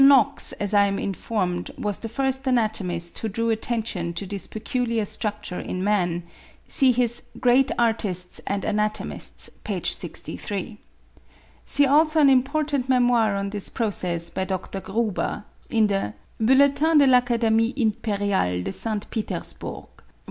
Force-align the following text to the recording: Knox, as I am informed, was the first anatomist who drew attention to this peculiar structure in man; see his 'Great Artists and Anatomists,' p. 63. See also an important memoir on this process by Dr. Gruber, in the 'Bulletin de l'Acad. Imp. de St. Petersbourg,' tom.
Knox, 0.03 0.51
as 0.53 0.73
I 0.73 0.85
am 0.87 0.97
informed, 0.97 1.69
was 1.77 1.99
the 1.99 2.09
first 2.09 2.47
anatomist 2.47 3.19
who 3.19 3.29
drew 3.29 3.51
attention 3.51 4.13
to 4.13 4.25
this 4.25 4.47
peculiar 4.47 5.05
structure 5.05 5.59
in 5.59 5.83
man; 5.83 6.23
see 6.67 6.91
his 6.91 7.21
'Great 7.39 7.71
Artists 7.77 8.41
and 8.47 8.65
Anatomists,' 8.65 9.47
p. 9.63 9.79
63. 9.83 10.79
See 11.65 11.85
also 11.85 12.19
an 12.19 12.31
important 12.31 12.89
memoir 12.89 13.35
on 13.35 13.51
this 13.51 13.69
process 13.69 14.31
by 14.31 14.43
Dr. 14.43 14.79
Gruber, 14.79 15.45
in 15.69 15.85
the 15.85 16.15
'Bulletin 16.39 16.97
de 16.97 17.05
l'Acad. 17.05 17.43
Imp. 17.43 18.01
de 18.01 18.71
St. 18.71 19.07
Petersbourg,' 19.11 19.97
tom. 19.97 20.05